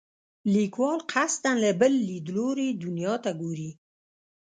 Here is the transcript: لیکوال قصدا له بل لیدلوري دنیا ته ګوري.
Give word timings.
لیکوال 0.53 0.99
قصدا 1.11 1.51
له 1.63 1.71
بل 1.81 1.93
لیدلوري 2.07 2.67
دنیا 2.83 3.13
ته 3.23 3.31
ګوري. 3.41 3.71